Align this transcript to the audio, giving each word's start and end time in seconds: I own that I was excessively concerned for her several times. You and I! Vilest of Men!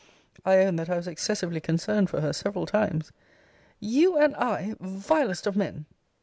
I 0.43 0.57
own 0.57 0.77
that 0.77 0.89
I 0.89 0.95
was 0.97 1.07
excessively 1.07 1.59
concerned 1.61 2.09
for 2.09 2.21
her 2.21 2.33
several 2.33 2.65
times. 2.65 3.11
You 3.79 4.17
and 4.17 4.33
I! 4.35 4.73
Vilest 4.81 5.45
of 5.45 5.55
Men! 5.55 5.85